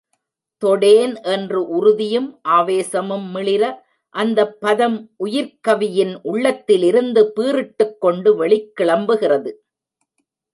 [0.61, 3.63] தொடேன் என்று, உறுதியும் ஆவேசமும் மிளிர
[4.15, 9.53] அந்தப் பதம் உயிர்க்கவியின் உள்ளத்திலிருந்து பீறிட்டுக் கொண்டு வெளிக்கிளம்புகிறது!